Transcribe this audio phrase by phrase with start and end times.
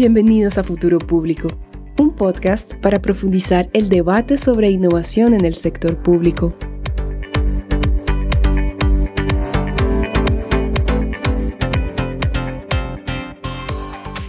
[0.00, 1.48] Bienvenidos a Futuro Público,
[1.98, 6.54] un podcast para profundizar el debate sobre innovación en el sector público.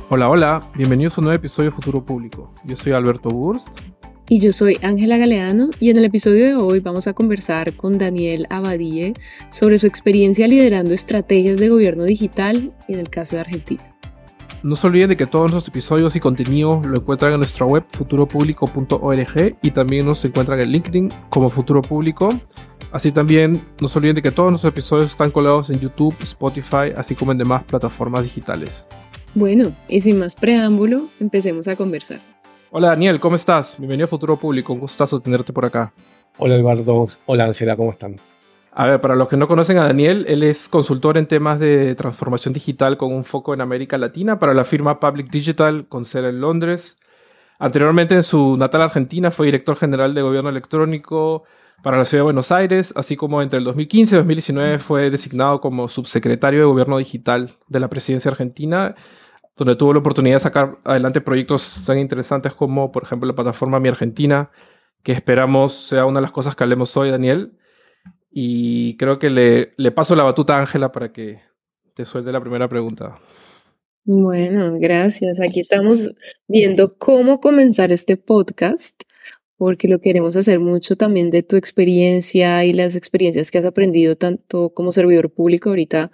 [0.09, 2.51] Hola, hola, bienvenidos a un nuevo episodio de Futuro Público.
[2.65, 3.67] Yo soy Alberto Burst.
[4.27, 7.99] Y yo soy Ángela Galeano y en el episodio de hoy vamos a conversar con
[7.99, 9.13] Daniel Abadie
[9.51, 13.98] sobre su experiencia liderando estrategias de gobierno digital en el caso de Argentina.
[14.62, 17.86] No se olviden de que todos nuestros episodios y contenido lo encuentran en nuestra web
[17.92, 22.29] futuropublico.org y también nos encuentran en LinkedIn como Futuro Público.
[22.92, 26.92] Así también no se olviden de que todos nuestros episodios están colgados en YouTube, Spotify,
[26.97, 28.86] así como en demás plataformas digitales.
[29.33, 32.19] Bueno, y sin más preámbulo, empecemos a conversar.
[32.72, 33.75] Hola Daniel, ¿cómo estás?
[33.78, 35.94] Bienvenido a Futuro Público, un gustazo tenerte por acá.
[36.38, 38.17] Hola Eduardo, hola Ángela, ¿cómo están?
[38.72, 41.95] A ver, para los que no conocen a Daniel, él es consultor en temas de
[41.95, 46.30] transformación digital con un foco en América Latina para la firma Public Digital con sede
[46.30, 46.95] en Londres.
[47.58, 51.44] Anteriormente en su natal Argentina fue director general de gobierno electrónico
[51.83, 55.59] para la ciudad de Buenos Aires, así como entre el 2015 y 2019 fue designado
[55.61, 58.95] como subsecretario de gobierno digital de la presidencia argentina,
[59.57, 63.79] donde tuvo la oportunidad de sacar adelante proyectos tan interesantes como, por ejemplo, la plataforma
[63.79, 64.51] Mi Argentina,
[65.03, 67.58] que esperamos sea una de las cosas que hablemos hoy, Daniel.
[68.31, 71.41] Y creo que le, le paso la batuta a Ángela para que
[71.95, 73.19] te suelte la primera pregunta.
[74.05, 75.39] Bueno, gracias.
[75.39, 76.16] Aquí estamos
[76.47, 79.03] viendo cómo comenzar este podcast,
[79.55, 84.16] porque lo queremos hacer mucho también de tu experiencia y las experiencias que has aprendido
[84.16, 86.11] tanto como servidor público ahorita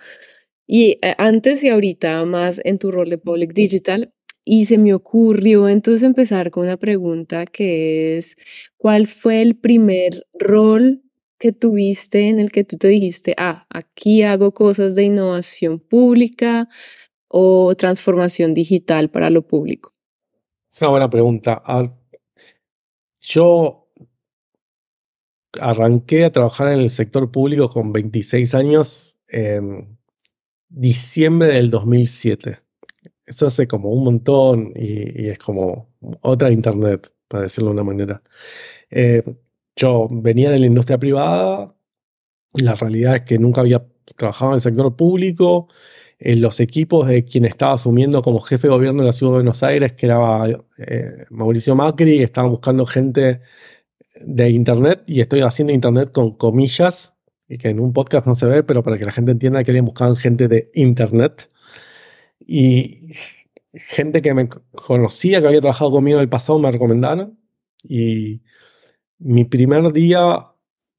[0.68, 4.12] y eh, antes y ahorita más en tu rol de Public Digital.
[4.44, 8.36] Y se me ocurrió entonces empezar con una pregunta que es,
[8.78, 11.05] ¿cuál fue el primer rol
[11.38, 16.70] que tuviste en el que tú te dijiste, ah, aquí hago cosas de innovación pública
[17.28, 19.94] o transformación digital para lo público?
[20.72, 21.62] Es una buena pregunta.
[23.20, 23.90] Yo
[25.60, 29.98] arranqué a trabajar en el sector público con 26 años en
[30.70, 32.60] diciembre del 2007.
[33.26, 35.90] Eso hace como un montón y, es como
[36.22, 38.22] otra internet, para decirlo de una manera.
[38.90, 39.24] Eh,
[39.76, 41.76] yo venía de la industria privada,
[42.54, 45.68] la realidad es que nunca había trabajado en el sector público,
[46.20, 49.38] en los equipos de quien estaba asumiendo como jefe de gobierno de la ciudad de
[49.38, 50.48] Buenos Aires, que era
[50.78, 53.42] eh, Mauricio Macri, estaba buscando gente
[54.22, 57.16] de Internet y estoy haciendo Internet con comillas,
[57.48, 59.80] y que en un podcast no se ve, pero para que la gente entienda que
[59.82, 61.50] buscaban gente de Internet.
[62.40, 63.12] Y
[63.74, 67.40] gente que me conocía, que había trabajado conmigo en el pasado, me recomendaron
[67.84, 68.42] y
[69.20, 70.38] mi primer día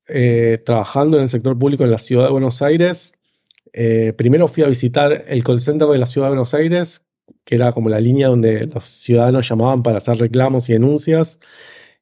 [0.09, 3.13] eh, trabajando en el sector público en la ciudad de Buenos Aires,
[3.73, 7.05] eh, primero fui a visitar el call center de la ciudad de Buenos Aires,
[7.45, 11.39] que era como la línea donde los ciudadanos llamaban para hacer reclamos y denuncias,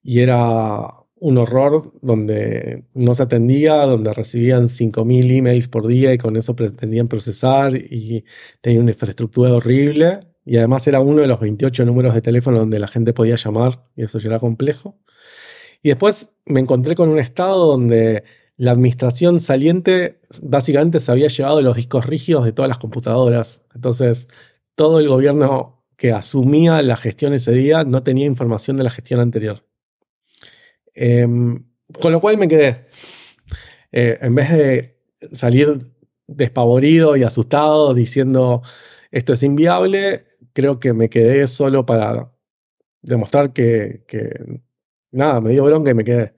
[0.02, 6.19] y era un horror donde no se atendía, donde recibían 5.000 emails por día y
[6.19, 8.25] con eso pretendían procesar y
[8.60, 10.20] tenía una infraestructura horrible.
[10.44, 13.86] Y además era uno de los 28 números de teléfono donde la gente podía llamar
[13.96, 14.98] y eso ya era complejo.
[15.84, 18.24] Y después me encontré con un estado donde
[18.56, 23.60] la administración saliente básicamente se había llevado los discos rígidos de todas las computadoras.
[23.74, 24.26] Entonces,
[24.76, 29.20] todo el gobierno que asumía la gestión ese día no tenía información de la gestión
[29.20, 29.62] anterior.
[30.94, 31.66] Em,
[32.00, 32.86] con lo cual me quedé.
[33.92, 34.98] Eh, en vez de
[35.34, 35.92] salir
[36.26, 38.62] despavorido y asustado diciendo
[39.10, 40.24] esto es inviable,
[40.54, 42.32] creo que me quedé solo para
[43.02, 44.62] demostrar que, que
[45.14, 46.34] nada, me dio bronca y me quedé.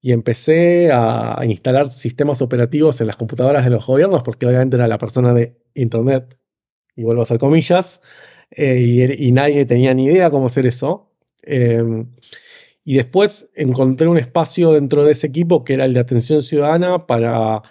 [0.00, 4.88] Y empecé a instalar sistemas operativos en las computadoras de los gobiernos, porque obviamente era
[4.88, 6.38] la persona de Internet,
[6.96, 8.00] y vuelvo a hacer comillas,
[8.50, 11.10] eh, y, nadie tenía ni idea cómo hacer eso.
[11.42, 12.10] Em,
[12.84, 17.06] y después encontré un espacio dentro de ese equipo que era el de atención ciudadana
[17.06, 17.62] para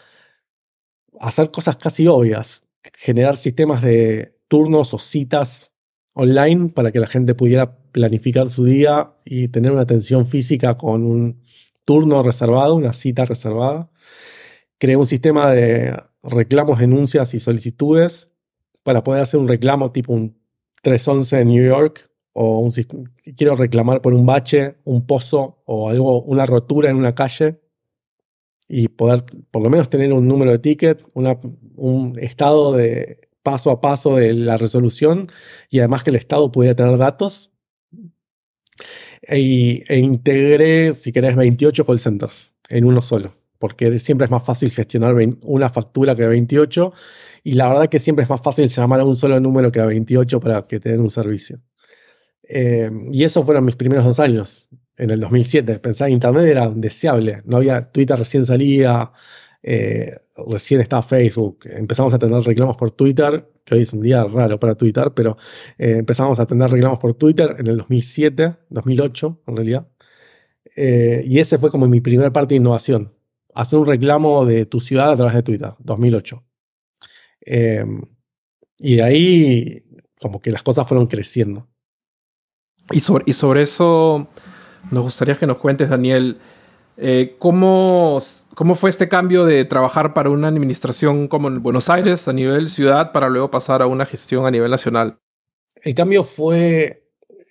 [1.20, 2.64] hacer cosas casi obvias,
[2.98, 5.72] generar sistemas de turnos o citas
[6.16, 11.04] online para que la gente pudiera planificar su día y tener una atención física con
[11.04, 11.42] un
[11.86, 13.90] turno reservado, una cita reservada.
[14.78, 18.30] Creé un sistema de reclamos, denuncias y solicitudes
[18.84, 20.38] para poder hacer un reclamo tipo un
[20.82, 22.72] 311 en New York o un,
[23.36, 27.62] quiero reclamar por un bache, un pozo o algo, una rotura en una calle
[28.68, 33.82] y poder por lo menos tener un número de ticket, un estado de paso a
[33.82, 35.28] paso de la resolución
[35.70, 37.52] y además que el Estado pudiera tener datos.
[39.22, 44.44] E, e integré, si querés, 28 call centers en uno solo, porque siempre es más
[44.44, 46.94] fácil gestionar una factura que 28
[47.44, 49.86] y la verdad que siempre es más fácil llamar a un solo número que a
[49.86, 51.60] 28 para que te den un servicio.
[52.44, 55.80] Eh, y esos fueron mis primeros dos años, en el 2007.
[55.80, 57.42] Pensaba que Internet era deseable.
[57.46, 59.12] No había Twitter recién salía,
[59.64, 60.18] eh,
[60.48, 61.60] recién estaba Facebook.
[61.66, 65.38] Empezamos a tener reclamos por Twitter, que hoy es un día raro para Twitter, pero
[65.78, 69.88] eh, empezamos a tener reclamos por Twitter en el 2007, 2008 en realidad.
[70.76, 73.14] y ese fue como mi primera parte de innovación.
[73.54, 76.44] Hacer un reclamo de tu ciudad a través de Twitter, 2008.
[78.80, 79.84] y de ahí
[80.20, 81.68] como que las cosas fueron creciendo.
[82.92, 84.28] Y sobre, y sobre eso
[84.90, 86.40] nos gustaría que nos cuentes, Daniel,
[86.98, 88.20] eh, ¿cómo,
[88.56, 92.70] ¿cómo fue este cambio de trabajar para una administración como en Buenos Aires a nivel
[92.70, 95.20] ciudad para luego pasar a una gestión a nivel nacional?
[95.84, 97.08] El cambio fue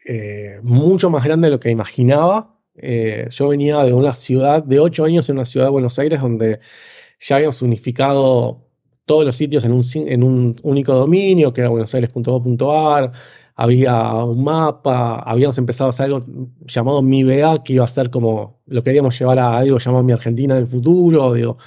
[0.06, 2.58] eh, mucho más grande de lo que imaginaba.
[2.74, 6.20] Eh, yo venía de una ciudad, de ocho años en una ciudad de Buenos Aires,
[6.20, 6.60] donde
[7.20, 8.66] ya habíamos unificado
[9.04, 13.12] todos los sitios en un, en un único dominio, que era buenosaires.gov.ar,
[13.60, 16.24] había un mapa, habíamos empezado a hacer algo
[16.64, 20.12] llamado Mi BA, que iba a ser como, lo queríamos llevar a algo llamado Mi
[20.12, 21.58] Argentina en el futuro,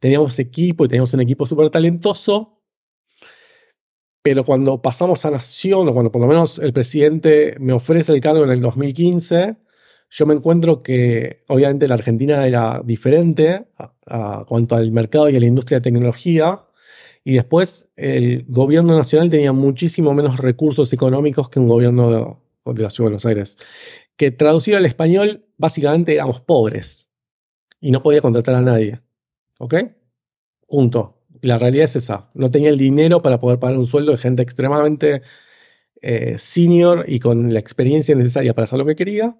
[0.00, 2.62] teníamos equipo y teníamos un equipo súper talentoso,
[4.22, 8.22] pero cuando pasamos a Nación, o cuando por lo menos el presidente me ofrece el
[8.22, 9.56] cargo en el 2015,
[10.08, 13.66] yo me encuentro que obviamente la Argentina era diferente
[14.06, 16.62] a cuanto al mercado y a la industria de tecnología,
[17.24, 22.90] y después el gobierno nacional tenía muchísimo menos recursos económicos que un gobierno de, la
[22.90, 23.56] Ciudad de Buenos Aires.
[24.16, 27.10] Que traducido al español, básicamente éramos pobres
[27.80, 29.00] y no podía contratar a nadie.
[29.58, 29.74] ¿Ok?
[30.66, 31.18] Punto.
[31.42, 32.28] La realidad es esa.
[32.34, 35.22] No tenía el dinero para poder pagar un sueldo de gente extremadamente
[36.00, 39.38] eh, senior y con la experiencia necesaria para hacer lo que quería.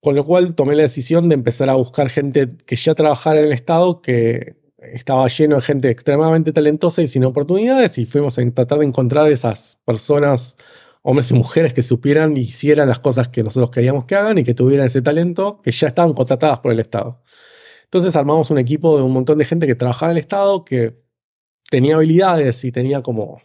[0.00, 3.46] Con lo cual tomé la decisión de empezar a buscar gente que ya trabajara en
[3.46, 4.56] el Estado, que
[4.92, 9.30] estaba lleno de gente extremadamente talentosa y sin oportunidades y fuimos a tratar de encontrar
[9.30, 10.56] esas personas,
[11.02, 14.44] hombres y mujeres que supieran y hicieran las cosas que nosotros queríamos que hagan y
[14.44, 17.22] que tuvieran ese talento que ya estaban contratadas por el Estado.
[17.84, 21.00] Entonces armamos un equipo de un montón de gente que trabajaba en el Estado, que
[21.70, 23.40] tenía habilidades y tenía como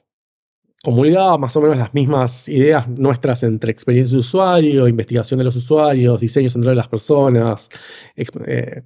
[0.83, 5.55] comulgaba más o menos las mismas ideas nuestras entre experiencia de usuario, investigación de los
[5.55, 7.69] usuarios, diseño central de las personas,
[8.15, 8.83] eh,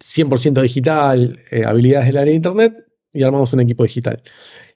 [0.00, 4.22] 100% digital, eh, habilidades del área de Internet y armamos un equipo digital.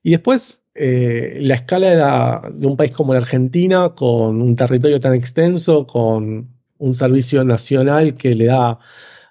[0.02, 5.14] Y después, eh, la escala de un país como la Argentina, con un territorio tan
[5.14, 6.48] extenso, con
[6.78, 8.78] un servicio nacional que le da,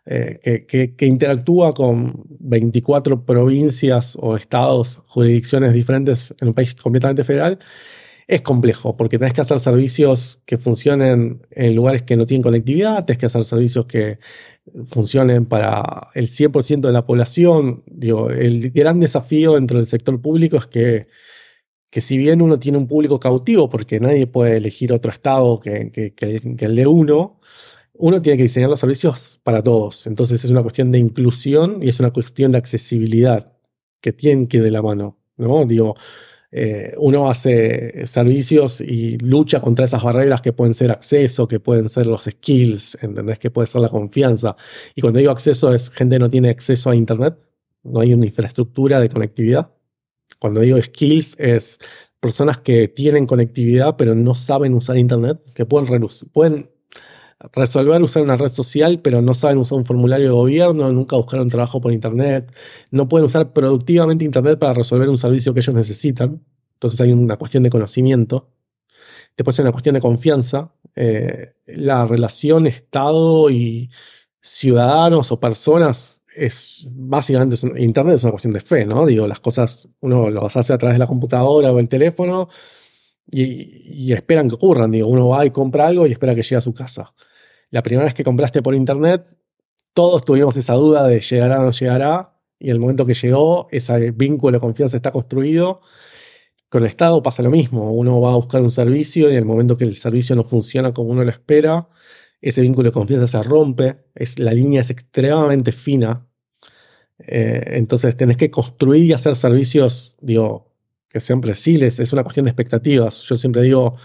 [0.05, 7.23] eh, que, que, interactúa con 24 provincias o estados, jurisdicciones diferentes en un país completamente
[7.23, 7.59] federal,
[8.27, 13.05] es complejo porque tenés que hacer servicios que funcionen en lugares que no tienen conectividad,
[13.05, 14.19] tenés que hacer servicios que
[14.87, 17.83] funcionen para el 100% de la población.
[17.85, 21.07] Digo, el gran desafío dentro del sector público es que,
[21.89, 26.13] que si bien uno tiene un público cautivo, porque nadie puede elegir otro estado que,
[26.59, 27.39] el de uno,
[27.93, 30.07] uno tiene que diseñar los servicios para todos.
[30.07, 33.57] Entonces es una cuestión de inclusión y es una cuestión de accesibilidad
[34.01, 35.17] que tienen que ir de la mano.
[35.37, 35.65] ¿no?
[35.65, 35.95] Digo,
[36.49, 41.89] eh, uno hace servicios y lucha contra esas barreras que pueden ser acceso, que pueden
[41.89, 43.37] ser los skills, ¿entendés?
[43.39, 44.55] Que puede ser la confianza.
[44.95, 47.37] Y cuando digo acceso es gente no tiene acceso a Internet,
[47.83, 49.71] no hay una infraestructura de conectividad.
[50.39, 51.79] Cuando digo skills es
[52.19, 56.69] personas que tienen conectividad pero no saben usar Internet, que pueden, pueden
[57.53, 61.47] resolver usar una red social, pero no saben usar un formulario de gobierno, nunca buscaron
[61.49, 62.51] trabajo por Internet,
[62.91, 66.41] no pueden usar productivamente Internet para resolver un servicio que ellos necesitan.
[66.73, 68.49] Entonces hay una cuestión de conocimiento.
[69.35, 70.71] Después hay una cuestión de confianza.
[70.95, 73.89] Eh, la relación Estado y
[74.41, 79.05] ciudadanos o personas es básicamente, Internet es una cuestión de fe, ¿no?
[79.05, 82.47] Digo, las cosas uno las hace a través de la computadora o el teléfono
[83.31, 84.91] y, esperan que ocurran.
[84.91, 87.13] Digo, uno va y compra algo y espera que llegue a su casa
[87.69, 89.35] la primera vez que compraste por internet,
[89.93, 94.11] todos tuvimos esa duda de llegará o no llegará, y el momento que llegó, ese
[94.11, 95.81] vínculo de confianza está construido.
[96.69, 99.77] Con el Estado pasa lo mismo, uno va a buscar un servicio y el momento
[99.77, 101.87] que el servicio no funciona como uno lo espera,
[102.41, 106.27] ese vínculo de confianza se rompe, es, la línea es extremadamente fina.
[107.19, 110.66] Eh, entonces tenés que construir y hacer servicios, digo,
[111.09, 113.21] que sean preciles, es una cuestión de expectativas.
[113.21, 113.95] Yo siempre digo,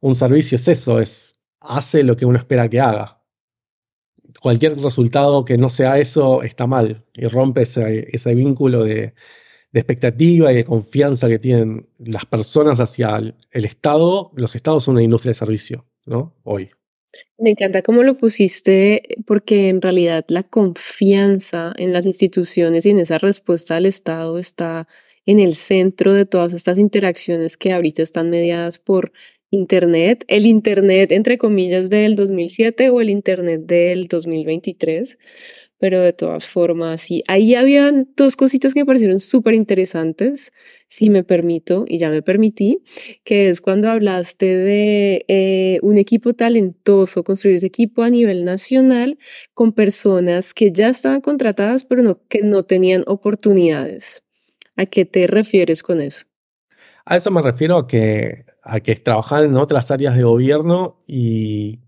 [0.00, 3.22] un servicio es eso, es hace lo que uno espera que haga.
[4.40, 9.14] Cualquier resultado que no sea eso está mal y rompe ese, vínculo de,
[9.72, 14.30] expectativa y de confianza que tienen las personas hacia el, Estado.
[14.34, 16.36] Los Estados son una industria de servicio, ¿no?
[16.44, 16.70] Hoy.
[17.38, 23.00] Me encanta cómo lo pusiste, porque en realidad la confianza en las instituciones y en
[23.00, 24.86] esa respuesta al Estado está
[25.28, 29.12] en el centro de todas estas interacciones que ahorita están mediadas por
[29.50, 35.18] Internet, el Internet entre comillas del 2007 o el Internet del 2023,
[35.78, 40.50] pero de todas formas, sí, ahí habían dos cositas que me parecieron súper interesantes,
[40.88, 42.82] si me permito, y ya me permití,
[43.22, 49.18] que es cuando hablaste de eh, un equipo talentoso, construir ese equipo a nivel nacional
[49.52, 54.22] con personas que ya estaban contratadas, pero que no tenían oportunidades.
[54.78, 56.24] ¿A qué te refieres con eso?
[57.04, 61.80] A eso me refiero a que, a que en otras áreas de gobierno y,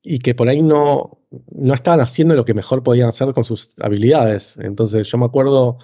[0.00, 1.18] y que por ahí no,
[1.50, 4.58] no estaban haciendo lo que mejor podían hacer con sus habilidades.
[4.58, 5.78] Entonces yo me acuerdo,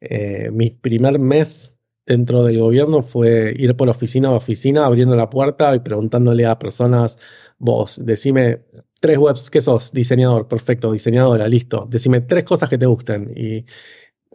[0.00, 1.76] eh, mi primer mes
[2.06, 6.58] dentro del gobierno fue ir por oficina a oficina, abriendo la puerta y preguntándole a
[6.58, 7.18] personas,
[7.58, 8.62] vos, decime
[9.00, 9.92] tres webs, ¿qué sos?
[9.92, 11.86] Diseñador, perfecto, diseñadora, listo.
[11.90, 13.30] Decime tres cosas que te gusten.
[13.36, 13.66] Y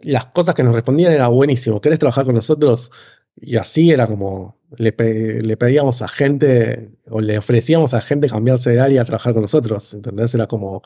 [0.02, 1.80] las cosas que nos respondían era buenísimo.
[1.80, 2.90] ¿Querés trabajar con nosotros?
[3.36, 8.80] Y así era como, le, pedíamos a gente, o le ofrecíamos a gente cambiarse de
[8.80, 10.34] área a trabajar con nosotros, ¿entendés?
[10.34, 10.82] Era como,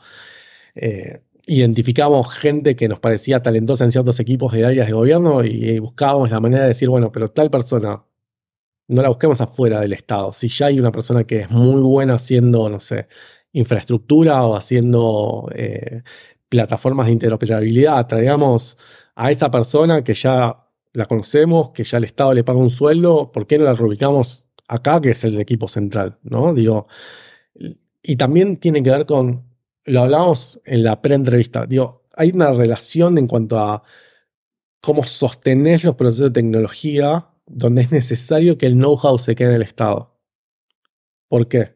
[0.75, 5.79] eh, identificábamos gente que nos parecía talentosa en ciertos equipos de áreas de gobierno y,
[5.79, 8.03] buscábamos la manera de decir, bueno, pero tal persona,
[8.87, 10.33] no la busquemos afuera del Estado.
[10.33, 13.07] Si ya hay una persona que es muy buena haciendo, no sé,
[13.53, 16.03] infraestructura o haciendo eh,
[16.49, 18.77] plataformas de interoperabilidad, traigamos
[19.15, 23.31] a esa persona que ya la conocemos, que ya el Estado le paga un sueldo,
[23.31, 26.19] ¿por qué no la reubicamos acá, que es el equipo central?
[26.23, 26.53] ¿no?
[26.53, 26.87] Digo,
[28.03, 29.45] y también tiene que ver con,
[29.85, 33.83] lo hablamos en la pre-entrevista, digo, hay una relación en cuanto a
[34.81, 39.55] cómo sostener los procesos de tecnología donde es necesario que el know-how se quede en
[39.55, 40.19] el Estado.
[41.29, 41.75] ¿Por qué?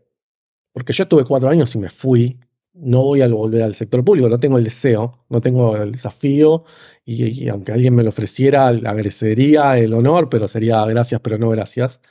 [0.74, 2.40] Porque yo estuve cuatro años y me fui
[2.76, 6.66] no voy a volver al sector público, no tengo el deseo, no tengo el desafío
[7.06, 12.02] y, aunque alguien me lo ofreciera, agradecería el honor, pero sería gracias, pero no gracias.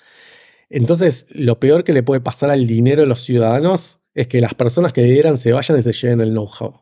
[0.71, 4.55] Entonces, lo peor que le puede pasar al dinero de los ciudadanos es que las
[4.55, 6.81] personas que le dieran se vayan y se lleven el know-how.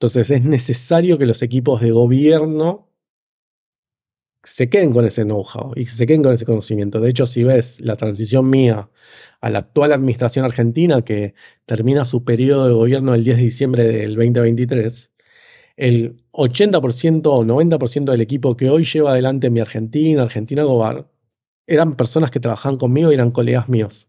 [0.00, 2.89] Entonces, es necesario que los equipos de gobierno
[4.42, 7.00] se queden con ese know-how y se queden con ese conocimiento.
[7.00, 8.90] De hecho, si ves la transición mía
[9.40, 11.34] a la actual administración argentina, que
[11.66, 15.10] termina su periodo de gobierno el 10 de diciembre del 2023,
[15.76, 21.10] el 80% o 90% del equipo que hoy lleva adelante mi Argentina, Argentina Gobar,
[21.66, 24.08] eran personas que trabajaban conmigo y eran colegas míos.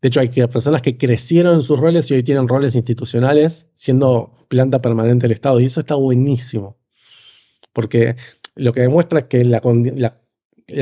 [0.00, 4.32] De hecho, hay personas que crecieron en sus roles y hoy tienen roles institucionales siendo
[4.48, 5.60] planta permanente del Estado.
[5.60, 6.76] Y eso está buenísimo.
[7.72, 8.16] Porque
[8.54, 9.60] lo que demuestra es que la,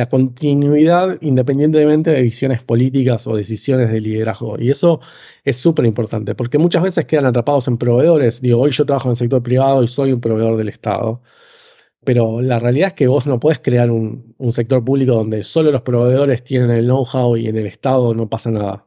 [0.08, 4.56] continuidad independientemente de visiones políticas o decisiones de liderazgo.
[4.58, 5.00] Y eso
[5.44, 8.40] es súper importante, porque muchas veces quedan atrapados en proveedores.
[8.40, 11.22] Digo, hoy yo trabajo en el sector privado y soy un proveedor del Estado.
[12.04, 15.82] Pero la realidad es que vos no podés crear un, sector público donde solo los
[15.82, 18.86] proveedores tienen el know-how y en el Estado no pasa nada.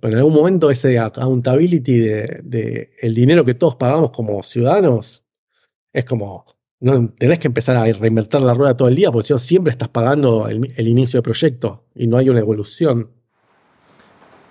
[0.00, 5.24] Pero en algún momento ese accountability de, de el dinero que todos pagamos como ciudadanos
[5.92, 6.46] es como,
[6.82, 9.70] no tenés que empezar a reinvertir la rueda todo el día, porque si no siempre
[9.70, 13.08] estás pagando el, inicio del proyecto y no hay una evolución.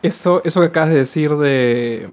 [0.01, 2.09] Eso, eso que acabas de decir de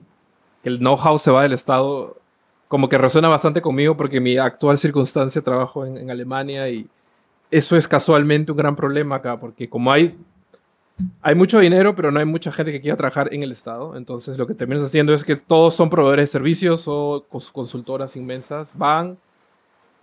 [0.63, 2.21] que el know-how se va del Estado,
[2.67, 6.89] como que resuena bastante conmigo porque mi actual circunstancia trabajo en, Alemania y
[7.53, 10.19] eso es casualmente un gran problema acá, porque como hay,
[11.23, 14.37] hay mucho dinero, pero no hay mucha gente que quiera trabajar en el Estado, entonces
[14.37, 19.17] lo que terminas haciendo es que todos son proveedores de servicios o consultoras inmensas, van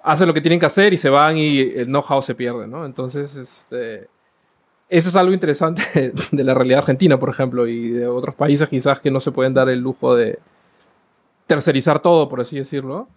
[0.06, 2.86] hacen lo que tienen que hacer y se van y el know-how se pierde, ¿no?
[2.86, 4.08] Entonces, este,
[4.88, 9.00] eso es algo interesante de la realidad argentina, por ejemplo, y de otros países quizás
[9.00, 10.38] que no se pueden dar el lujo de
[11.48, 13.08] tercerizar todo, por así decirlo.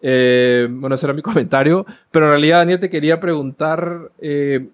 [0.00, 4.68] Eh, bueno, ese era mi comentario, pero en realidad, Daniel, te quería preguntar eh,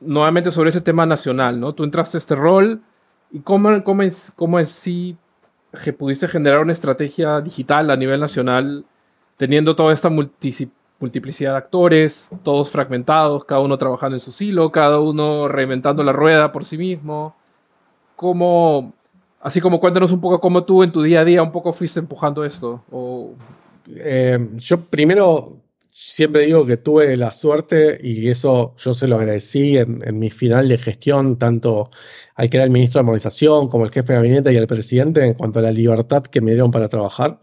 [0.00, 1.72] nuevamente sobre ese tema nacional, ¿no?
[1.72, 2.82] Tú entraste a este rol
[3.30, 4.02] y cómo, cómo,
[4.36, 5.16] cómo en sí
[5.96, 8.84] pudiste generar una estrategia digital a nivel nacional
[9.38, 15.00] teniendo toda esta multiplicidad de actores, todos fragmentados, cada uno trabajando en su silo, cada
[15.00, 17.34] uno reinventando la rueda por sí mismo.
[18.16, 18.92] ¿Cómo,
[19.40, 22.00] así como cuéntanos un poco cómo tú en tu día a día un poco fuiste
[22.00, 22.84] empujando esto?
[23.96, 29.76] Eh, yo primero siempre digo que tuve la suerte y eso yo se lo agradecí
[29.76, 31.90] en, mi final de gestión, tanto
[32.34, 35.24] al que era el ministro de Modernización como el jefe de gabinete y el presidente,
[35.24, 37.40] en cuanto a la libertad que me dieron para trabajar.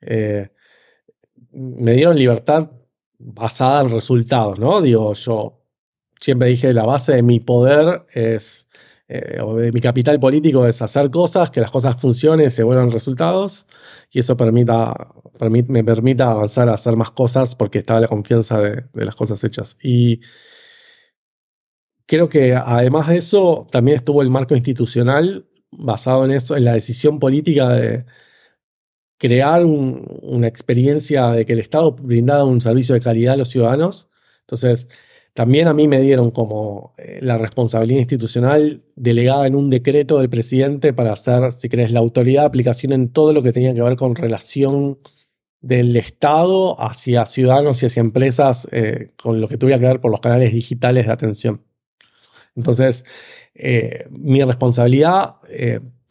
[0.00, 0.50] Eh,
[1.52, 2.70] me dieron libertad
[3.18, 4.80] basada en resultados, ¿no?
[4.80, 5.62] Digo, yo
[6.20, 8.68] siempre dije, la base de mi poder es,
[9.08, 12.90] eh, o de mi capital político es hacer cosas, que las cosas funcionen, se vuelvan
[12.90, 13.66] resultados,
[14.10, 14.94] y eso permita,
[15.40, 19.76] me permita avanzar a hacer más cosas porque estaba la confianza de, las cosas hechas.
[19.82, 20.20] Y
[22.06, 26.74] creo que además de eso, también estuvo el marco institucional basado en eso, en la
[26.74, 28.04] decisión política de
[29.22, 34.08] crear una experiencia de que el Estado brindara un servicio de calidad a los ciudadanos.
[34.40, 34.88] Entonces,
[35.32, 40.28] también a mí me dieron como eh, la responsabilidad institucional delegada en un decreto del
[40.28, 43.82] presidente para hacer, si querés, la autoridad de aplicación en todo lo que tenía que
[43.82, 44.98] ver con relación
[45.60, 50.10] del Estado hacia ciudadanos y hacia empresas eh, con lo que tuviera que ver por
[50.10, 51.62] los canales digitales de atención.
[52.56, 53.04] Entonces,
[53.54, 55.36] eh, mi responsabilidad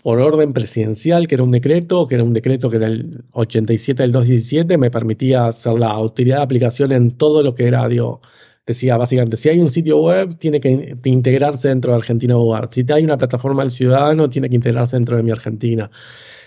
[0.04, 4.02] por orden presidencial, que era un decreto, que era un decreto que era el 87
[4.02, 8.22] del 217, me permitía hacer la autoridad de aplicación en todo lo que era, digo,
[8.66, 12.70] decía básicamente, si hay un sitio web, tiene que integrarse dentro de Argentina Hogar.
[12.72, 15.92] Si hay una plataforma del ciudadano, tiene que integrarse dentro de mi Argentina.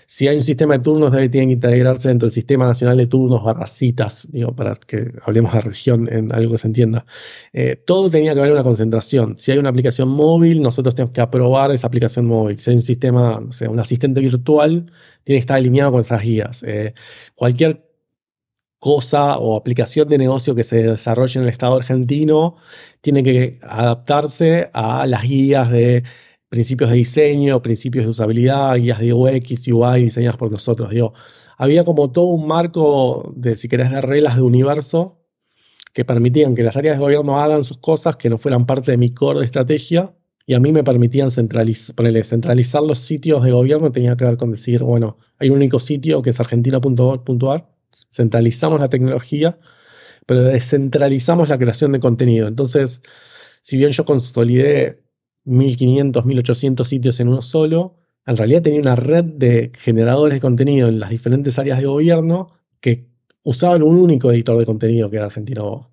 [0.07, 3.07] Si hay un sistema de turnos, debe tiene que integrarse dentro del sistema nacional de
[3.07, 7.05] turnos barra citas, para que hablemos de región en algo que se entienda.
[7.53, 9.37] Eh, todo tenía que haber una concentración.
[9.37, 12.59] Si hay una aplicación móvil, nosotros tenemos que aprobar esa aplicación móvil.
[12.59, 14.91] Si hay un sistema, o sea, un asistente virtual,
[15.23, 16.63] tiene que estar alineado con esas guías.
[16.63, 16.93] Eh,
[17.33, 17.85] cualquier
[18.79, 22.55] cosa o aplicación de negocio que se desarrolle en el Estado argentino
[23.01, 26.03] tiene que adaptarse a las guías de
[26.55, 30.89] principios de diseño, principios de usabilidad, guías de UX, UI diseñadas por nosotros.
[30.89, 31.13] Digo,
[31.57, 35.19] había como todo un marco de, si querés, de reglas de universo
[35.93, 38.97] que permitían que las áreas de gobierno hagan sus cosas que no fueran parte de
[38.97, 41.93] mi core de estrategia y a mí me permitían centralizar,
[42.23, 46.21] centralizar los sitios de gobierno tenía que ver con decir, bueno, hay un único sitio
[46.21, 47.75] que es argentina.gov.ar
[48.15, 49.59] centralizamos la tecnología,
[50.25, 52.47] pero descentralizamos la creación de contenido.
[52.47, 53.01] Entonces,
[53.61, 55.04] si bien yo consolidé
[55.45, 60.87] 1500, 1800 sitios en uno solo, en realidad tenía una red de generadores de contenido
[60.87, 63.07] en las diferentes áreas de gobierno que
[63.43, 65.91] usaban un único editor de contenido que era Argentino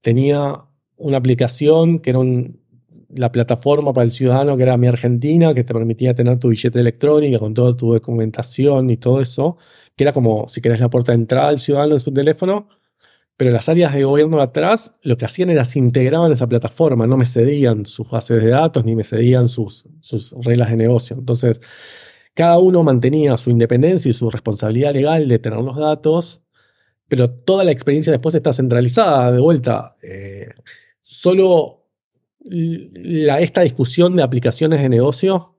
[0.00, 0.64] Tenía
[0.96, 2.20] una aplicación que era
[3.10, 6.78] la plataforma para el ciudadano que era Mi Argentina, que te permitía tener tu billete
[6.80, 9.56] electrónica con toda tu documentación y todo eso
[9.96, 12.68] que era como, si querés, la puerta de entrada al ciudadano en su teléfono,
[13.38, 16.48] pero las áreas de gobierno de atrás lo que hacían era se integraban en esa
[16.48, 19.84] plataforma, no me cedían sus bases de datos ni me cedían sus,
[20.42, 21.16] reglas de negocio.
[21.16, 21.60] Entonces,
[22.34, 26.42] cada uno mantenía su independencia y su responsabilidad legal de tener los datos,
[27.06, 29.94] pero toda la experiencia después está centralizada de vuelta.
[30.02, 30.48] Eh,
[31.02, 31.86] solo
[33.38, 35.56] esta discusión de aplicaciones de negocio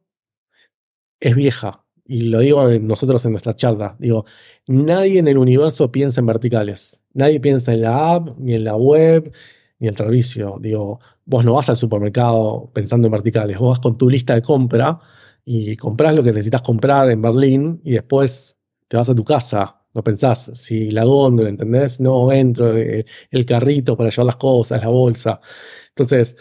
[1.21, 4.25] es vieja y lo digo nosotros en nuestra charla, digo,
[4.67, 7.03] nadie en el universo piensa en verticales.
[7.13, 9.31] Nadie piensa en la app, ni en la web,
[9.77, 10.57] ni en el servicio.
[10.59, 14.41] Digo, vos no vas al supermercado pensando en verticales, vos vas con tu lista de
[14.41, 14.99] compra
[15.45, 19.75] y compras lo que necesitas comprar en Berlín y después te vas a tu casa.
[19.93, 21.99] No pensás si la góndola, ¿entendés?
[21.99, 25.41] No entro, eh, el carrito para llevar las cosas, la bolsa.
[25.89, 26.35] Entonces,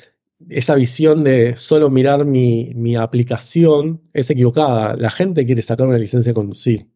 [0.49, 4.97] esa visión de solo mirar mi, aplicación es equivocada.
[4.97, 6.89] La gente quiere sacar una licencia de conducir.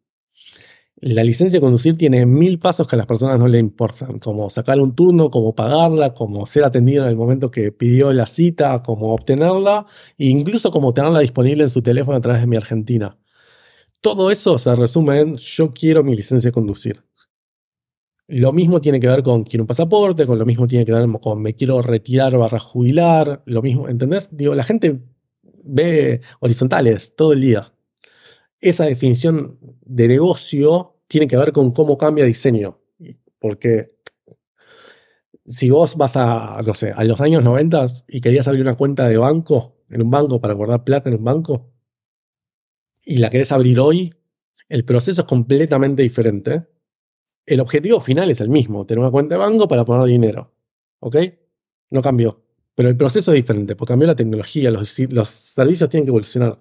[0.97, 4.49] La licencia de conducir tiene mil pasos que a las personas no le importan, como
[4.51, 8.83] sacar un turno, como pagarla, como ser atendido en el momento que pidió la cita,
[8.85, 13.19] como obtenerla, e incluso como tenerla disponible en su teléfono a través de mi Argentina.
[14.01, 17.03] Todo eso se resume en yo quiero mi licencia de conducir.
[18.35, 21.07] Lo mismo tiene que ver con quiero un pasaporte, con lo mismo tiene que ver
[21.21, 24.31] con me quiero retirar barra jubilar, lo mismo, ¿entendés?
[24.33, 25.03] Digo, la gente
[25.63, 27.75] ve horizontales todo el día.
[28.59, 32.81] Esa definición de negocio tiene que ver con cómo cambia diseño.
[33.39, 33.99] Porque
[35.45, 39.09] si vos vas a, no sé, a los años 90 y querías abrir una cuenta
[39.09, 41.71] de banco, en un banco, para guardar plata en un banco,
[43.05, 44.15] y la querés abrir hoy,
[44.71, 46.72] el proceso es completamente diferente
[47.47, 50.53] el objetivo final es el mismo, tener una cuenta de banco para poner dinero.
[51.01, 51.17] ¿Ok?
[51.91, 52.43] No cambió.
[52.75, 56.57] Pero el proceso es diferente, porque cambió la tecnología, los, los servicios tienen que evolucionar.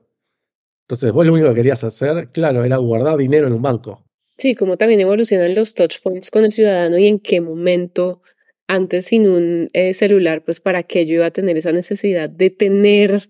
[0.84, 4.04] Entonces, vos lo único que querías hacer, claro, era guardar dinero en un banco.
[4.38, 8.22] Sí, como también evolucionan los touchpoints con el ciudadano y en qué momento,
[8.68, 12.50] antes sin un eh, celular, pues para qué yo iba a tener esa necesidad de
[12.50, 13.30] tener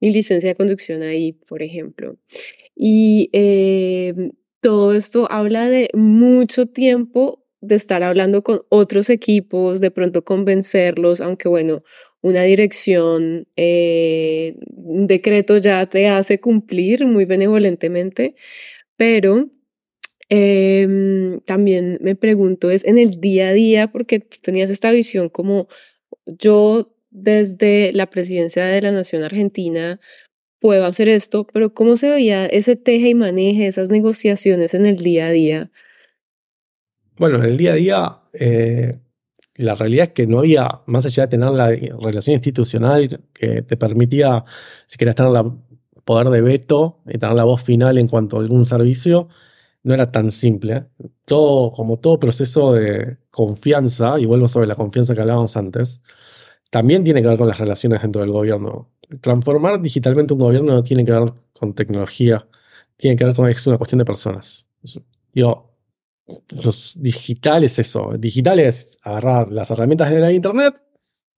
[0.00, 2.16] mi licencia de conducción ahí, por ejemplo.
[2.74, 9.90] Y eh, todo esto habla de mucho tiempo de estar hablando con otros equipos, de
[9.90, 11.82] pronto convencerlos, aunque bueno,
[12.20, 18.34] una dirección, eh, un decreto ya te hace cumplir muy benevolentemente,
[18.96, 19.50] pero
[20.28, 25.28] em, también me pregunto es en el día a día, porque tú tenías esta visión
[25.28, 25.68] como
[26.26, 30.00] yo desde la presidencia de la Nación Argentina
[30.60, 34.96] puedo hacer esto, pero ¿cómo se veía ese teje y maneje, esas negociaciones en el
[34.96, 35.70] día a día?
[37.16, 38.98] Bueno, en el día a día, eh,
[39.56, 43.76] la realidad es que no había, más allá de tener la relación institucional que te
[43.76, 44.44] permitía,
[44.86, 45.52] si querías tener el
[46.04, 49.28] poder de veto y tener la voz final en cuanto a algún servicio,
[49.82, 50.86] no era tan simple.
[51.26, 56.02] Todo, como todo proceso de confianza, y vuelvo sobre la confianza que hablábamos antes,
[56.70, 58.90] también tiene que ver con las relaciones dentro del gobierno.
[59.20, 62.46] Transformar digitalmente un gobierno no tiene que ver con tecnología,
[62.96, 64.66] tiene que ver con es una cuestión de personas.
[65.32, 65.74] Yo,
[66.62, 68.12] los digitales, eso.
[68.18, 70.74] Digital es agarrar las herramientas de la internet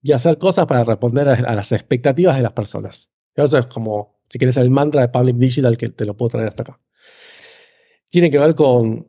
[0.01, 3.11] y hacer cosas para responder a, las expectativas de las personas.
[3.35, 6.49] Eso es como, si quieres, el mantra de Public Digital que te lo puedo traer
[6.49, 6.79] hasta acá.
[8.09, 9.07] Tiene que ver con.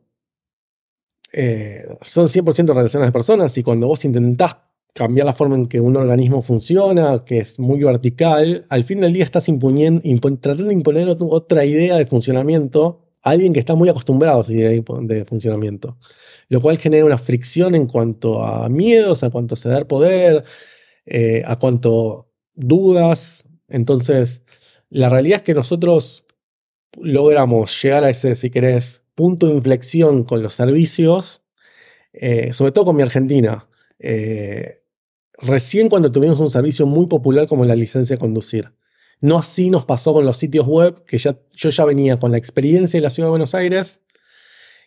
[1.33, 4.55] Eh, son 100% relaciones de personas y cuando vos intentás
[4.93, 9.13] cambiar la forma en que un organismo funciona, que es muy vertical, al fin del
[9.13, 10.01] día estás imponiendo,
[10.39, 14.53] tratando de imponer otra idea de funcionamiento a alguien que está muy acostumbrado a esa
[14.53, 15.97] idea de funcionamiento,
[16.49, 20.43] lo cual genera una fricción en cuanto a miedos, a cuanto a ceder poder,
[21.05, 23.45] eh, a cuanto dudas.
[23.67, 24.43] Entonces,
[24.89, 26.25] la realidad es que nosotros
[27.01, 31.41] logramos llegar a ese, si querés, punto de inflexión con los servicios,
[32.13, 33.67] eh, sobre todo con mi Argentina.
[33.99, 34.82] Eh,
[35.43, 38.71] recién cuando tuvimos un servicio muy popular como la licencia de conducir.
[39.21, 42.37] No así nos pasó con los sitios web, que ya, yo ya venía con la
[42.37, 44.01] experiencia de la ciudad de Buenos Aires,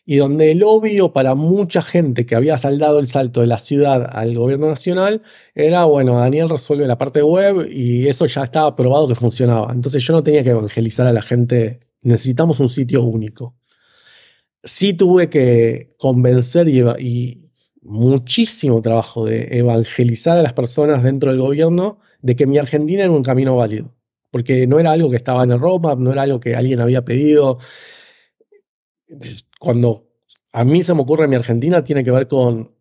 [0.04, 4.08] y donde el obvio para mucha gente que había saldado el salto de la ciudad
[4.08, 5.22] al gobierno nacional
[5.54, 9.72] era, bueno, Daniel resuelve la parte web y eso ya estaba probado que funcionaba.
[9.72, 13.56] Entonces yo no tenía que evangelizar a la gente, necesitamos un sitio único.
[14.62, 17.45] Sí tuve que convencer y
[17.86, 23.12] muchísimo trabajo de evangelizar a las personas dentro del gobierno de que mi Argentina era
[23.12, 23.94] un camino válido.
[24.30, 27.04] Porque no era algo que estaba en el roadmap, no era algo que alguien había
[27.04, 27.58] pedido.
[29.58, 30.08] Cuando
[30.52, 32.72] a mí se me ocurre mi Argentina, tiene que ver con,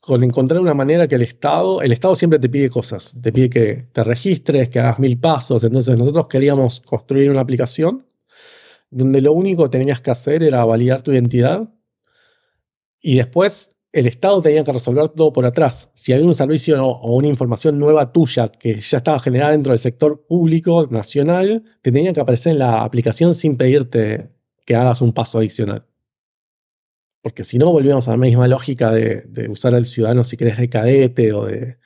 [0.00, 3.50] con encontrar una manera que el Estado, el Estado siempre te pide cosas, te pide
[3.50, 5.64] que te registres, que hagas mil pasos.
[5.64, 8.06] Entonces nosotros queríamos construir una aplicación
[8.90, 11.70] donde lo único que tenías que hacer era validar tu identidad
[13.02, 15.90] y después el Estado tenía que resolver todo por atrás.
[15.94, 19.80] Si había un servicio o una información nueva tuya que ya estaba generada dentro del
[19.80, 24.30] sector público nacional, te tenía que aparecer en la aplicación sin pedirte
[24.64, 25.84] que hagas un paso adicional.
[27.20, 30.56] Porque si no, volvíamos a la misma lógica de, de usar al ciudadano, si querés,
[30.56, 31.76] de cadete o de,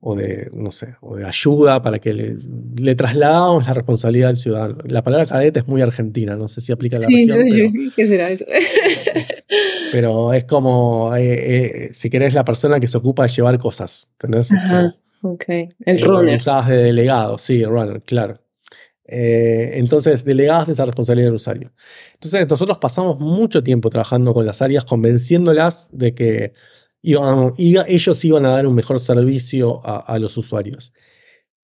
[0.00, 2.36] o de, no sé, o de ayuda para que le,
[2.76, 4.78] le trasladamos la responsabilidad al ciudadano.
[4.86, 7.92] La palabra cadete es muy argentina, no sé si aplica a la sí, región.
[7.96, 8.44] ¿qué será eso?
[9.92, 14.10] pero es como, eh, eh, si querés, la persona que se ocupa de llevar cosas.
[14.12, 14.52] ¿entendés?
[14.52, 15.44] Ajá, ok.
[15.84, 16.38] El runner.
[16.38, 18.40] Usabas de delegado, sí, runner, claro.
[19.10, 21.72] Eh, entonces, delegadas de esa responsabilidad del usuario.
[22.14, 26.52] Entonces, nosotros pasamos mucho tiempo trabajando con las áreas, convenciéndolas de que
[27.02, 30.92] ellos iban a dar un mejor servicio a, los usuarios.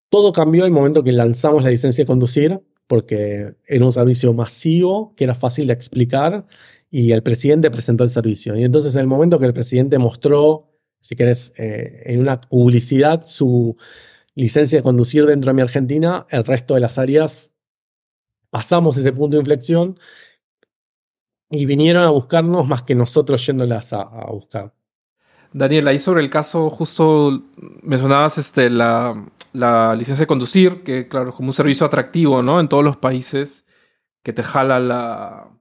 [0.10, 5.14] Todo cambió el momento que lanzamos la licencia de conducir, porque era un servicio masivo,
[5.16, 6.46] que era fácil de explicar,
[6.94, 8.56] y el presidente presentó el servicio.
[8.56, 13.26] Y entonces en el momento que el presidente mostró, si querés, eh, en una publicidad
[13.26, 13.76] su
[14.36, 17.52] licencia de conducir dentro de mi Argentina, el resto de las áreas
[18.52, 20.00] pasamos ese punto de inflexión
[21.50, 24.74] y vinieron a buscarnos más que nosotros yéndolas a buscar.
[25.54, 27.44] Daniel, ahí sobre el caso, justo
[27.84, 29.16] mencionabas este, la,
[29.96, 32.60] licencia de conducir, que claro, como un servicio atractivo, ¿no?
[32.60, 33.66] En todos los países
[34.24, 35.53] que te jala la...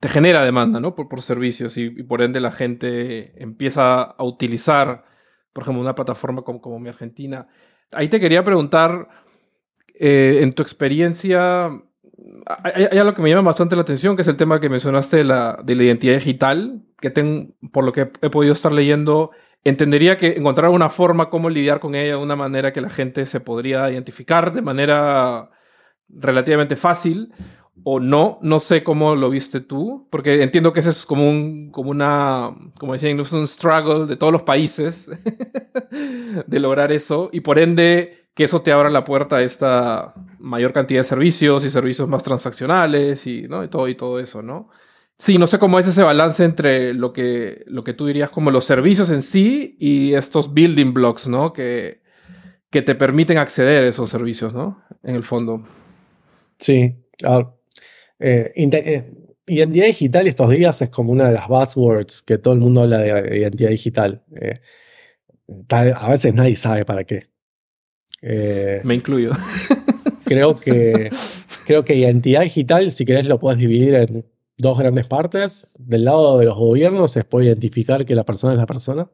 [0.00, 0.94] te genera demanda, ¿no?
[0.94, 5.04] Por, por servicios y, por ende la gente empieza a utilizar,
[5.52, 7.48] por ejemplo, una plataforma como, como mi Argentina.
[7.92, 9.08] Ahí te quería preguntar,
[9.98, 11.70] eh, en tu experiencia,
[12.62, 15.24] hay, algo que me llama bastante la atención, que es el tema que mencionaste de
[15.24, 17.10] la, de la identidad digital, que
[17.72, 19.30] por lo que he podido estar leyendo,
[19.64, 23.26] entendería que encontrar una forma cómo lidiar con ella de una manera que la gente
[23.26, 25.50] se podría identificar de manera
[26.08, 27.32] relativamente fácil
[27.84, 31.70] o no, no sé cómo lo viste tú, porque entiendo que ese es como un,
[31.70, 35.10] como una, como decían, es un struggle de todos los países
[36.46, 40.72] de lograr eso y por ende que eso te abra la puerta a esta mayor
[40.72, 43.64] cantidad de servicios y servicios más transaccionales y, ¿no?
[43.64, 44.68] y, todo, y todo eso, ¿no?
[45.18, 48.50] Sí, no sé cómo es ese balance entre lo que, lo que tú dirías como
[48.50, 51.54] los servicios en sí y estos building blocks, ¿no?
[51.54, 52.02] Que,
[52.70, 54.82] que te permiten acceder a esos servicios, ¿no?
[55.02, 55.62] En el fondo.
[56.58, 56.94] Sí.
[57.24, 57.46] Eh,
[58.18, 58.52] eh,
[59.46, 62.98] identidad digital estos días es como una de las buzzwords que todo el mundo habla
[63.00, 64.22] de identidad digital.
[64.40, 64.60] Eh,
[65.70, 67.28] a veces nadie sabe para qué.
[68.22, 69.32] Eh, Me incluyo.
[70.24, 71.10] Creo que,
[71.66, 74.26] creo que identidad digital, si querés, lo puedes dividir en
[74.58, 75.68] dos grandes partes.
[75.78, 79.08] Del lado de los gobiernos es poder identificar que la persona es la persona.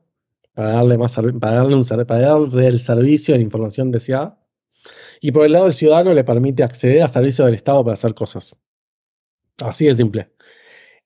[0.55, 4.43] para darle, más, para darle, un, para darle el servicio de la información deseada.
[5.21, 8.15] Y por el lado del ciudadano le permite acceder a servicios del Estado para hacer
[8.15, 8.57] cosas.
[9.59, 10.31] Así de simple.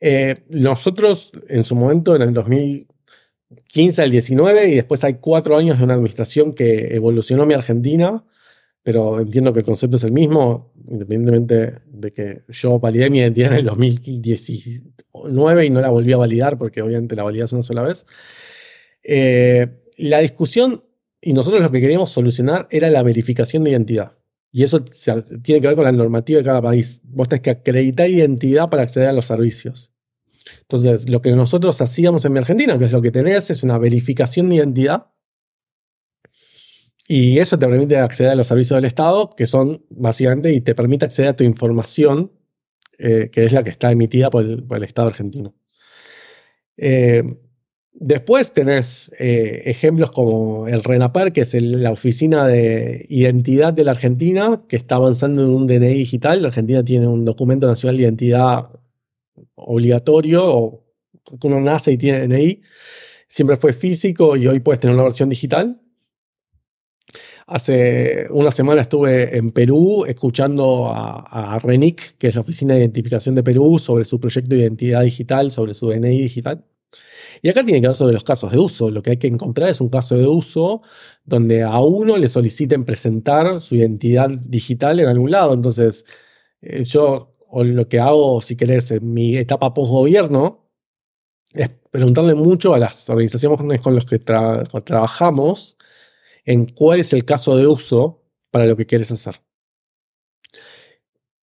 [0.00, 5.78] Eh, nosotros, en su momento, en el 2015 al 19, y después hay cuatro años
[5.78, 8.24] de una administración que evolucionó mi Argentina,
[8.82, 13.52] pero entiendo que el concepto es el mismo, independientemente de que yo validé mi identidad
[13.52, 17.82] en el 2019 y no la volví a validar porque obviamente la validas una sola
[17.82, 18.06] vez.
[19.02, 20.84] Eh, la discusión
[21.20, 24.12] y nosotros lo que queríamos solucionar era la verificación de identidad.
[24.56, 24.82] Y eso
[25.42, 27.02] tiene que ver con la normativa de cada país.
[27.04, 29.92] Vos tenés que acreditar identidad para acceder a los servicios.
[30.62, 33.76] Entonces, lo que nosotros hacíamos en mi Argentina, que es lo que tenés, es una
[33.76, 35.08] verificación de identidad.
[37.06, 40.74] Y eso te permite acceder a los servicios del Estado, que son básicamente, y te
[40.74, 42.32] permite acceder a tu información,
[42.96, 45.54] eh, que es la que está emitida por el, Estado argentino.
[46.78, 47.22] Eh,
[47.98, 53.92] Después tenés eh, ejemplos como el RENAPER, que es la oficina de identidad de la
[53.92, 56.42] Argentina, que está avanzando en un DNI digital.
[56.42, 58.70] La Argentina tiene un documento nacional de identidad
[59.54, 60.82] obligatorio,
[61.42, 62.60] uno nace y tiene DNI.
[63.28, 65.80] Siempre fue físico y hoy puedes tener una versión digital.
[67.46, 72.80] Hace una semana estuve en Perú escuchando a, a RENIC, que es la Oficina de
[72.80, 76.62] Identificación de Perú, sobre su proyecto de identidad digital, sobre su DNI digital.
[77.42, 78.90] Y acá tiene que ver sobre los casos de uso.
[78.90, 80.82] Lo que hay que encontrar es un caso de uso
[81.24, 85.54] donde a uno le soliciten presentar su identidad digital en algún lado.
[85.54, 86.04] Entonces,
[86.60, 90.68] eh, yo lo que hago, si querés, en mi etapa post-gobierno,
[91.54, 95.76] es preguntarle mucho a las organizaciones con las que trabajamos
[96.44, 99.45] en cuál es el caso de uso para lo que quieres hacer.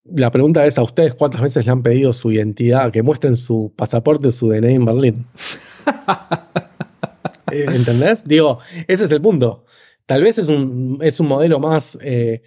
[0.04, 3.72] La pregunta es a ustedes cuántas veces le han pedido su identidad, que muestren su
[3.76, 5.26] pasaporte, su DNI en Berlín.
[7.50, 8.24] Eh, ¿Entendés?
[8.24, 9.60] Digo, ese es el punto.
[10.06, 12.40] Tal vez es un, es un modelo más eh,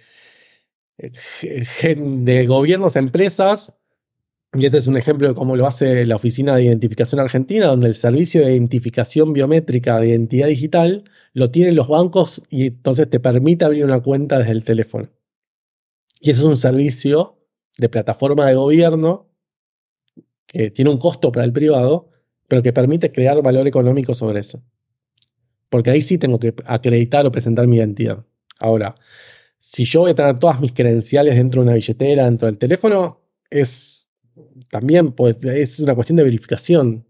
[1.78, 3.72] de gobiernos, empresas,
[4.52, 7.86] y este es un ejemplo de cómo lo hace la Oficina de Identificación Argentina, donde
[7.86, 13.20] el servicio de identificación biométrica de identidad digital lo tienen los bancos y entonces te
[13.20, 15.08] permite abrir una cuenta desde el teléfono.
[16.20, 17.35] Y eso es un servicio
[17.78, 19.28] de plataforma de gobierno
[20.46, 22.10] que tiene un costo para el privado,
[22.48, 24.62] pero que permite crear valor económico sobre eso.
[25.68, 28.24] Porque ahí sí tengo que acreditar o presentar mi identidad.
[28.58, 28.94] Ahora,
[29.58, 33.20] si yo voy a tener todas mis credenciales dentro de una billetera, dentro del teléfono,
[33.50, 34.08] es
[34.70, 37.06] también pues, es una cuestión de verificación.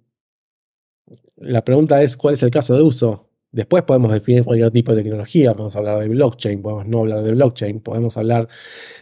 [1.36, 3.28] La pregunta es cuál es el caso de uso.
[3.52, 7.32] Después podemos definir cualquier tipo de tecnología, podemos hablar de blockchain, podemos no hablar de
[7.32, 8.48] blockchain, podemos hablar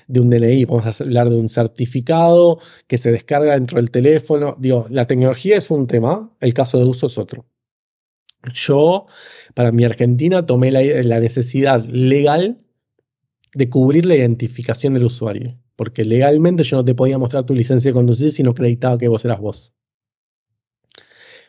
[0.07, 4.57] de un DNI, podemos hablar de un certificado que se descarga dentro del teléfono.
[4.59, 7.47] Digo, la tecnología es un tema, el caso de uso es otro.
[8.53, 9.07] Yo,
[9.55, 12.61] para mi Argentina, tomé la, la necesidad legal
[13.55, 17.91] de cubrir la identificación del usuario, porque legalmente yo no te podía mostrar tu licencia
[17.91, 19.75] de conducir si no acreditaba que vos eras vos.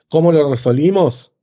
[0.07, 1.34] ¿Cómo lo resolvimos?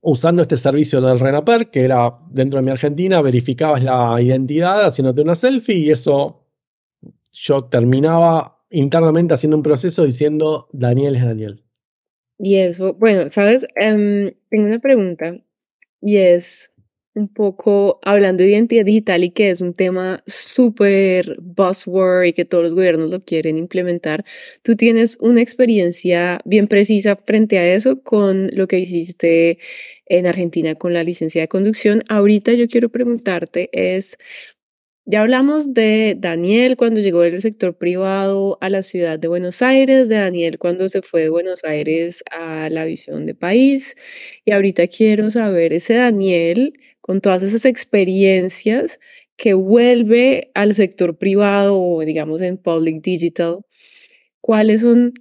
[0.00, 5.22] Usando este servicio del Renaper, que era dentro de mi Argentina, verificabas la identidad haciéndote
[5.22, 6.46] una selfie y eso
[7.32, 11.64] yo terminaba internamente haciendo un proceso diciendo Daniel es Daniel.
[12.38, 15.36] Y eso, bueno, sabes, em, tengo una pregunta
[16.00, 16.72] y es
[17.14, 22.44] un poco hablando de identidad digital y que es un tema súper buzzword y que
[22.44, 24.24] todos los gobiernos lo quieren implementar.
[24.62, 29.58] Tú tienes una experiencia bien precisa frente a eso con lo que hiciste
[30.06, 32.02] en Argentina con la licencia de conducción.
[32.08, 34.16] Ahorita yo quiero preguntarte es,
[35.06, 40.08] ya hablamos de Daniel cuando llegó del sector privado a la ciudad de Buenos Aires,
[40.08, 43.96] de Daniel cuando se fue de Buenos Aires a la visión de país.
[44.44, 48.98] Y ahorita quiero saber ese Daniel con todas esas experiencias
[49.36, 53.60] que vuelve al sector privado o digamos en public digital,
[54.40, 55.14] ¿cuáles son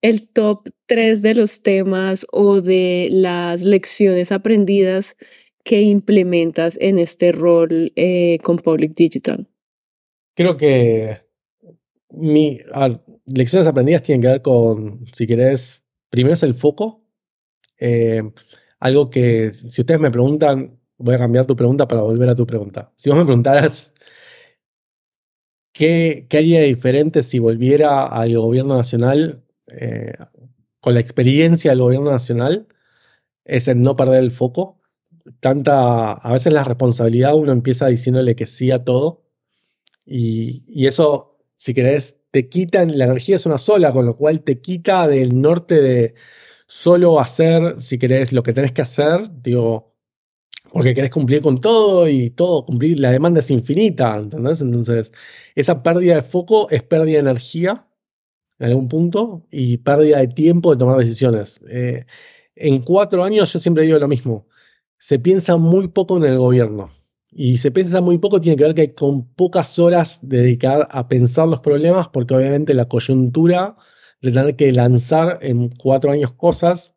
[0.00, 5.16] el top tres de los temas o de las lecciones aprendidas
[5.64, 9.48] que implementas en este rol eh, con public digital?
[10.36, 11.22] Creo que
[12.10, 12.60] mi
[13.26, 17.02] lecciones aprendidas tienen que ver con, si querés, primero es el foco.
[17.78, 18.22] Eh,
[18.78, 22.46] algo que, si ustedes me preguntan, voy a cambiar tu pregunta para volver a tu
[22.46, 22.92] pregunta.
[22.96, 23.92] Si vos me preguntaras
[25.72, 30.14] qué, haría diferente si volviera al gobierno nacional, eh,
[30.80, 32.68] con la experiencia del gobierno nacional,
[33.44, 34.80] es el no perder el foco.
[35.40, 39.24] Tanta, a veces la responsabilidad uno empieza diciéndole que sí a todo.
[40.06, 44.42] Y, y eso, si querés, te quita, la energía es una sola, con lo cual
[44.42, 46.14] te quita del norte de
[46.66, 49.93] solo hacer, si querés, lo que tenés que hacer, digo,
[50.74, 54.60] porque querés cumplir con todo y todo, cumplir, la demanda es infinita, ¿entendés?
[54.60, 55.12] Entonces,
[55.54, 57.86] esa pérdida de foco es pérdida de energía
[58.58, 61.60] en algún punto y pérdida de tiempo de tomar decisiones.
[61.68, 62.06] Eh,
[62.56, 64.48] en cuatro años yo siempre digo lo mismo,
[64.98, 66.90] se piensa muy poco en el gobierno.
[67.30, 71.46] Y se piensa muy poco, tiene que ver que con pocas horas dedicar a pensar
[71.46, 73.76] los problemas, porque obviamente la coyuntura
[74.20, 76.93] de tener que lanzar en cuatro años cosas,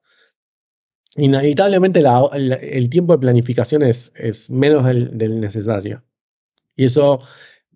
[1.17, 2.01] inevitablemente
[2.33, 6.03] el, tiempo de planificación es, es menos del, necesario.
[6.75, 7.19] Y eso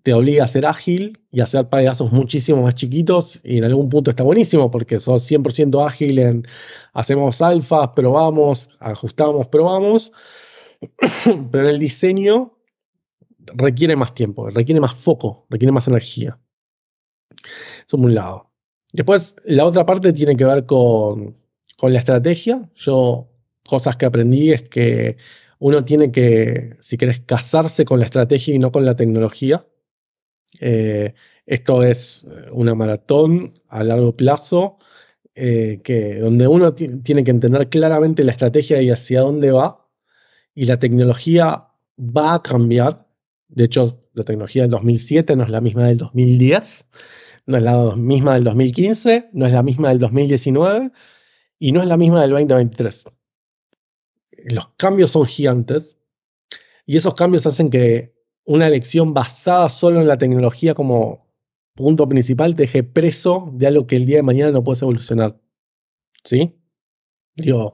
[0.02, 3.88] te obliga a ser ágil y a hacer pedazos muchísimo más chiquitos y en algún
[3.88, 6.46] punto está buenísimo porque sos 100% ágil en
[6.92, 10.12] hacemos alfas, probamos, ajustamos, probamos,
[11.50, 12.58] pero en el diseño
[13.38, 16.40] requiere más tiempo, requiere más foco, requiere más energía.
[17.86, 18.52] Eso por un lado.
[18.92, 21.36] Después, la otra parte tiene que ver con,
[21.76, 22.70] con la estrategia.
[22.74, 23.31] Yo,
[23.72, 25.16] cosas que aprendí es que
[25.58, 29.66] uno tiene que, si querés, casarse con la estrategia y no con la tecnología.
[30.60, 31.14] Eh,
[31.46, 34.76] esto es una maratón a largo plazo,
[35.34, 39.88] eh, que, donde uno tiene que entender claramente la estrategia y hacia dónde va,
[40.54, 43.06] y la tecnología va a cambiar.
[43.48, 46.88] De hecho, la tecnología del 2007 no es la misma del 2010,
[47.46, 50.92] no es la misma del 2015, no es la misma del 2019
[51.58, 53.04] y no es la misma del 2023.
[54.44, 55.98] Los cambios son gigantes
[56.86, 58.14] y esos cambios hacen que
[58.44, 61.26] una elección basada solo en la tecnología como
[61.74, 65.40] punto principal te deje preso de algo que el día de mañana no puedes evolucionar.
[66.24, 66.54] ¿Sí?
[67.34, 67.72] Digo,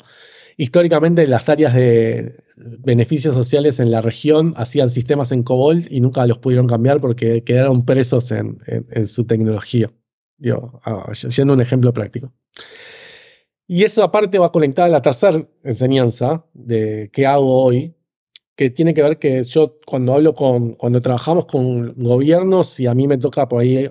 [0.56, 6.26] históricamente las áreas de beneficios sociales en la región hacían sistemas en COBOL y nunca
[6.26, 8.58] los pudieron cambiar porque quedaron presos en,
[9.06, 9.92] su tecnología.
[10.36, 12.32] Digo, ah, yendo un ejemplo práctico.
[13.70, 17.94] Y esa parte va conectada a la tercera enseñanza de qué hago hoy,
[18.56, 22.94] que tiene que ver que yo cuando hablo con, cuando trabajamos con gobiernos y a
[22.94, 23.88] mí me toca por ahí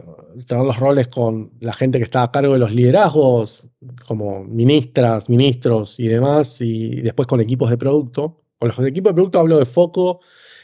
[0.47, 3.69] tener los roles con la gente que está a cargo de los liderazgos,
[4.07, 8.41] como ministras, ministros y demás, y después con equipos de producto.
[8.57, 10.21] Con los equipos de producto hablo de foco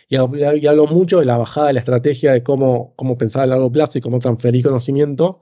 [0.09, 3.71] y hablo, mucho de la bajada de la estrategia de cómo, cómo pensar a largo
[3.71, 5.39] plazo y cómo transferir conocimiento.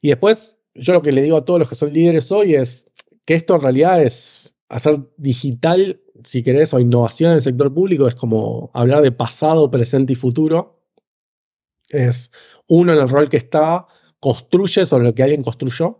[0.00, 2.86] Y después, yo lo que le digo a todos los que son líderes hoy es
[3.24, 8.06] que esto en realidad es hacer digital si querés, o innovación en el sector público,
[8.06, 10.84] es como hablar de pasado, presente y futuro.
[11.88, 12.30] Es
[12.68, 13.86] uno en el rol que está,
[14.20, 15.98] construye sobre lo que alguien construyó,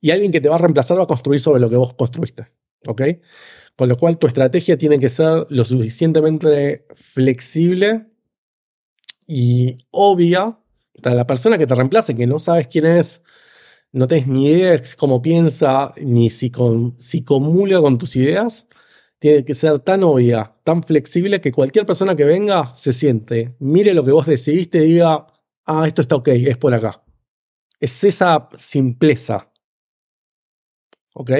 [0.00, 2.52] y alguien que te va a reemplazar va a construir sobre lo que vos construiste.
[3.76, 8.06] Con lo cual tu estrategia tiene que ser lo suficientemente flexible
[9.26, 10.58] y obvia
[11.02, 13.22] para la persona que te reemplace, que no sabes quién es,
[13.94, 16.50] no tenés ni idea de cómo piensa, ni si,
[16.96, 18.66] si comulga con tus ideas,
[19.20, 23.94] tiene que ser tan obvia, tan flexible que cualquier persona que venga se siente, mire
[23.94, 25.26] lo que vos decidiste y diga,
[25.64, 27.04] ah, esto está ok, es por acá.
[27.78, 29.52] Es esa simpleza.
[31.14, 31.30] ¿Ok?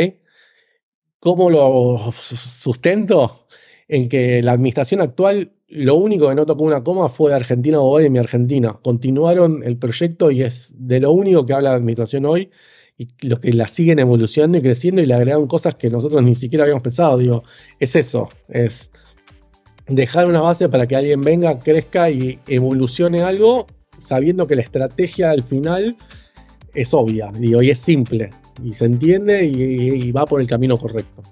[1.18, 3.46] ¿Cómo lo sustento?
[3.88, 7.98] En que la administración actual, lo único que no tocó una coma fue Argentina o
[7.98, 8.78] de mi Argentina.
[8.82, 12.50] Continuaron el proyecto y es de lo único que habla la administración hoy
[12.96, 16.34] y los que la siguen evolucionando y creciendo y le agregan cosas que nosotros ni
[16.34, 17.18] siquiera habíamos pensado.
[17.18, 17.42] Digo,
[17.80, 18.90] es eso, es
[19.88, 23.66] dejar una base para que alguien venga, crezca y evolucione algo,
[23.98, 25.96] sabiendo que la estrategia al final
[26.74, 28.30] es obvia, digo, y es simple,
[28.62, 31.22] y se entiende y, va por el camino correcto.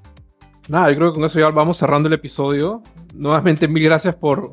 [0.72, 2.82] Nada, yo creo que con eso ya vamos cerrando el episodio.
[3.14, 4.52] Nuevamente, mil gracias por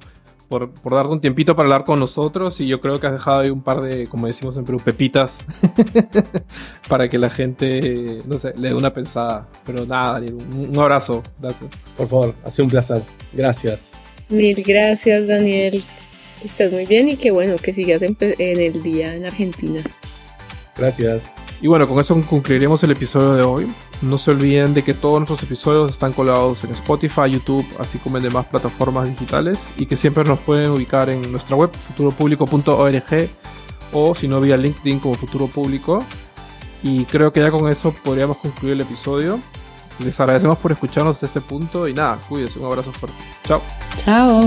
[0.49, 3.39] por, por, darte un tiempito para hablar con nosotros y yo creo que has dejado
[3.39, 5.45] ahí un par de, como decimos en Perú, pepitas
[6.89, 9.47] para que la gente, no sé, le dé una pensada.
[9.65, 11.23] Pero nada, Daniel, un, abrazo.
[11.39, 11.69] Gracias.
[11.95, 13.01] Por favor, ha sido un placer.
[13.31, 13.91] Gracias.
[14.27, 15.81] Mil gracias, Daniel.
[16.43, 19.81] Estás muy bien y qué bueno que sigas en, en el día en Argentina.
[20.75, 21.31] Gracias.
[21.61, 23.67] Y bueno, con eso concluiremos el episodio de hoy.
[24.01, 28.17] No se olviden de que todos nuestros episodios están colgados en Spotify, YouTube, así como
[28.17, 33.29] en demás plataformas digitales y que siempre nos pueden ubicar en nuestra web futuropublico.org
[33.91, 36.03] o si no vía LinkedIn como Futuro Público.
[36.81, 39.39] Y creo que ya con eso podríamos concluir el episodio.
[39.99, 43.17] Les agradecemos por escucharnos hasta este punto y nada, cuídense, un abrazo fuerte.
[43.45, 43.61] Chao.
[43.97, 44.41] Chao.